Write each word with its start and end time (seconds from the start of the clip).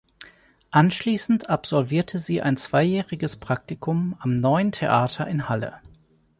Anschließend 0.71 1.51
absolvierte 1.51 2.17
sie 2.17 2.41
ein 2.41 2.57
zweijähriges 2.57 3.35
Praktikum 3.37 4.15
am 4.19 4.33
"Neuen 4.33 4.71
Theater" 4.71 5.27
in 5.27 5.47
Halle. 5.47 5.79